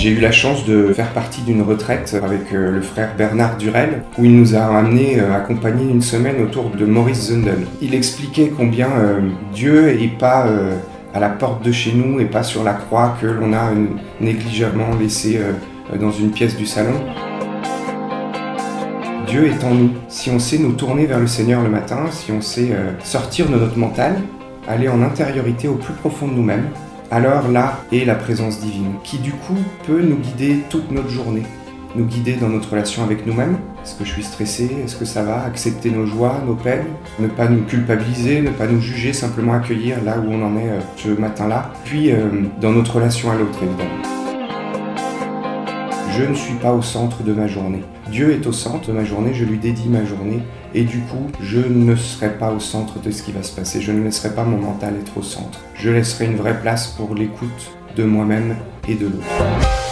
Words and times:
J'ai 0.00 0.10
eu 0.10 0.20
la 0.20 0.30
chance 0.30 0.64
de 0.64 0.92
faire 0.92 1.12
partie 1.12 1.40
d'une 1.40 1.60
retraite 1.60 2.16
avec 2.22 2.52
euh, 2.52 2.70
le 2.70 2.82
frère 2.82 3.16
Bernard 3.18 3.56
Durel, 3.56 4.04
où 4.16 4.24
il 4.24 4.38
nous 4.38 4.54
a 4.54 4.60
amené 4.60 5.18
euh, 5.18 5.34
accompagner 5.34 5.90
une 5.90 6.02
semaine 6.02 6.40
autour 6.40 6.70
de 6.70 6.84
Maurice 6.84 7.30
Zundel. 7.30 7.66
Il 7.82 7.96
expliquait 7.96 8.52
combien 8.56 8.88
euh, 8.92 9.20
Dieu 9.52 9.90
n'est 9.98 10.06
pas 10.06 10.46
à 11.12 11.18
la 11.18 11.28
porte 11.28 11.64
de 11.64 11.72
chez 11.72 11.92
nous 11.92 12.20
et 12.20 12.26
pas 12.26 12.44
sur 12.44 12.62
la 12.62 12.74
croix 12.74 13.16
que 13.20 13.26
l'on 13.26 13.52
a 13.52 13.72
négligemment 14.20 14.94
laissé 15.00 15.40
dans 15.98 16.12
une 16.12 16.30
pièce 16.30 16.56
du 16.56 16.66
salon. 16.66 16.94
Dieu 19.26 19.48
est 19.48 19.64
en 19.64 19.74
nous. 19.74 19.90
Si 20.06 20.30
on 20.30 20.38
sait 20.38 20.58
nous 20.58 20.74
tourner 20.74 21.06
vers 21.06 21.18
le 21.18 21.26
Seigneur 21.26 21.60
le 21.60 21.70
matin, 21.70 22.04
si 22.12 22.30
on 22.30 22.40
sait 22.40 22.70
sortir 23.02 23.48
de 23.50 23.56
notre 23.56 23.76
mental, 23.76 24.14
aller 24.68 24.88
en 24.88 25.02
intériorité 25.02 25.66
au 25.66 25.74
plus 25.74 25.94
profond 25.94 26.28
de 26.28 26.34
nous-mêmes, 26.34 26.68
alors 27.10 27.48
là 27.48 27.80
est 27.92 28.04
la 28.04 28.14
présence 28.14 28.60
divine, 28.60 28.94
qui 29.02 29.18
du 29.18 29.32
coup 29.32 29.56
peut 29.86 30.02
nous 30.02 30.16
guider 30.16 30.58
toute 30.68 30.90
notre 30.90 31.08
journée, 31.08 31.44
nous 31.96 32.04
guider 32.04 32.34
dans 32.34 32.48
notre 32.48 32.70
relation 32.70 33.02
avec 33.02 33.26
nous-mêmes. 33.26 33.58
Est-ce 33.82 33.94
que 33.94 34.04
je 34.04 34.12
suis 34.12 34.22
stressé? 34.22 34.70
Est-ce 34.84 34.96
que 34.96 35.04
ça 35.04 35.22
va? 35.22 35.42
Accepter 35.44 35.90
nos 35.90 36.04
joies, 36.04 36.42
nos 36.46 36.54
peines, 36.54 36.86
ne 37.18 37.28
pas 37.28 37.48
nous 37.48 37.62
culpabiliser, 37.64 38.42
ne 38.42 38.50
pas 38.50 38.66
nous 38.66 38.80
juger, 38.80 39.12
simplement 39.12 39.54
accueillir 39.54 40.02
là 40.04 40.18
où 40.18 40.30
on 40.30 40.44
en 40.44 40.56
est 40.58 40.68
euh, 40.68 40.80
ce 40.96 41.08
matin-là. 41.08 41.72
Puis 41.84 42.12
euh, 42.12 42.28
dans 42.60 42.72
notre 42.72 42.96
relation 42.96 43.30
à 43.30 43.36
l'autre, 43.36 43.58
évidemment. 43.62 44.17
Je 46.18 46.24
ne 46.24 46.34
suis 46.34 46.54
pas 46.54 46.72
au 46.72 46.82
centre 46.82 47.22
de 47.22 47.32
ma 47.32 47.46
journée. 47.46 47.84
Dieu 48.10 48.32
est 48.32 48.44
au 48.48 48.50
centre 48.50 48.88
de 48.88 48.92
ma 48.92 49.04
journée, 49.04 49.32
je 49.34 49.44
lui 49.44 49.56
dédie 49.56 49.88
ma 49.88 50.04
journée 50.04 50.40
et 50.74 50.82
du 50.82 50.98
coup, 50.98 51.28
je 51.40 51.60
ne 51.60 51.94
serai 51.94 52.30
pas 52.30 52.50
au 52.50 52.58
centre 52.58 53.00
de 53.00 53.12
ce 53.12 53.22
qui 53.22 53.30
va 53.30 53.44
se 53.44 53.54
passer. 53.54 53.80
Je 53.80 53.92
ne 53.92 54.02
laisserai 54.02 54.34
pas 54.34 54.42
mon 54.42 54.58
mental 54.58 54.94
être 55.00 55.16
au 55.16 55.22
centre. 55.22 55.60
Je 55.76 55.90
laisserai 55.90 56.24
une 56.24 56.34
vraie 56.34 56.60
place 56.60 56.88
pour 56.88 57.14
l'écoute 57.14 57.70
de 57.94 58.02
moi-même 58.02 58.56
et 58.88 58.96
de 58.96 59.04
l'autre. 59.04 59.87